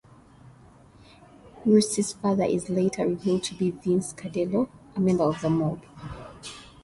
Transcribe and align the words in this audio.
Russ's 1.63 2.13
father 2.13 2.43
is 2.45 2.71
later 2.71 3.05
revealed 3.05 3.43
to 3.43 3.53
be 3.53 3.69
Vince 3.69 4.13
Cardello, 4.13 4.67
a 4.95 4.99
member 4.99 5.25
of 5.25 5.39
the 5.43 5.49
mob. 5.51 5.79